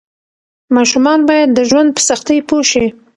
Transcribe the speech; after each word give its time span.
ماشومان 0.75 1.19
باید 1.29 1.49
د 1.53 1.59
ژوند 1.69 1.89
په 1.95 2.01
سختۍ 2.07 2.39
پوه 2.47 2.63
شي. 2.71 2.85